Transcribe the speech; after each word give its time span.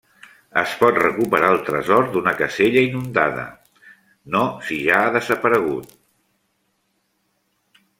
Es 0.61 0.71
pot 0.77 0.95
recuperar 1.01 1.51
el 1.55 1.61
tresor 1.67 2.07
d'una 2.15 2.33
casella 2.41 2.83
inundada, 2.87 3.45
no 4.37 4.43
si 4.71 4.83
ja 4.89 5.01
ha 5.05 5.15
desaparegut. 5.21 5.97